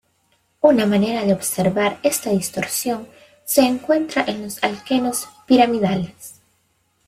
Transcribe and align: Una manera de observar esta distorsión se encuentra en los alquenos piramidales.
Una 0.61 0.87
manera 0.87 1.23
de 1.25 1.31
observar 1.31 1.99
esta 2.01 2.31
distorsión 2.31 3.07
se 3.45 3.61
encuentra 3.61 4.23
en 4.25 4.41
los 4.41 4.57
alquenos 4.63 5.29
piramidales. 5.45 6.41